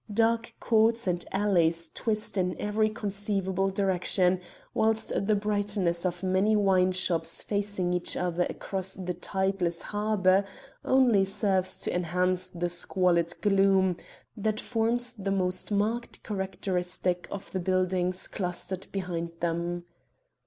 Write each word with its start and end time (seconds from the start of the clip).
Dark 0.11 0.55
courts 0.59 1.05
and 1.05 1.23
alleys 1.31 1.87
twist 1.93 2.35
in 2.35 2.59
every 2.59 2.89
conceivable 2.89 3.69
direction, 3.69 4.41
while 4.73 4.93
the 4.93 5.37
brightness 5.39 6.07
of 6.07 6.21
the 6.21 6.25
many 6.25 6.55
wine 6.55 6.91
shops 6.91 7.43
facing 7.43 7.93
each 7.93 8.17
other 8.17 8.47
across 8.49 8.95
the 8.95 9.13
tideless 9.13 9.83
harbour 9.83 10.43
only 10.83 11.23
serves 11.23 11.77
to 11.81 11.95
enhance 11.95 12.47
the 12.47 12.67
squalid 12.67 13.39
gloom 13.41 13.95
that 14.35 14.59
forms 14.59 15.13
the 15.13 15.29
most 15.29 15.71
marked 15.71 16.23
characteristic 16.23 17.27
of 17.29 17.51
the 17.51 17.59
buildings 17.59 18.27
clustered 18.27 18.87
behind 18.91 19.29
them. 19.39 19.85